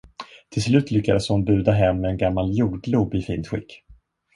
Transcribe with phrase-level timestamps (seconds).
[0.49, 3.83] Till slut lyckades hon buda hem en gammal jordglob i fint skick.